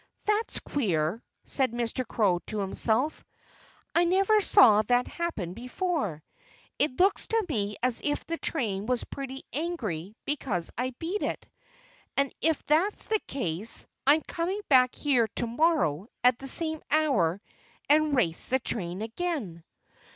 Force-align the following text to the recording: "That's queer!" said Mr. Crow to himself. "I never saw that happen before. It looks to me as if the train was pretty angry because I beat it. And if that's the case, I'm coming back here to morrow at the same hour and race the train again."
"That's 0.25 0.59
queer!" 0.61 1.21
said 1.45 1.73
Mr. 1.73 2.03
Crow 2.07 2.39
to 2.47 2.59
himself. 2.59 3.23
"I 3.93 4.03
never 4.03 4.41
saw 4.41 4.81
that 4.81 5.05
happen 5.07 5.53
before. 5.53 6.23
It 6.79 6.99
looks 6.99 7.27
to 7.27 7.45
me 7.47 7.75
as 7.83 8.01
if 8.03 8.25
the 8.25 8.39
train 8.39 8.87
was 8.87 9.03
pretty 9.03 9.43
angry 9.53 10.15
because 10.25 10.71
I 10.75 10.95
beat 10.97 11.21
it. 11.21 11.47
And 12.17 12.33
if 12.41 12.65
that's 12.65 13.05
the 13.05 13.19
case, 13.27 13.85
I'm 14.07 14.21
coming 14.21 14.61
back 14.69 14.95
here 14.95 15.27
to 15.35 15.45
morrow 15.45 16.07
at 16.23 16.39
the 16.39 16.47
same 16.47 16.81
hour 16.89 17.39
and 17.87 18.15
race 18.15 18.47
the 18.47 18.57
train 18.57 19.03
again." 19.03 19.63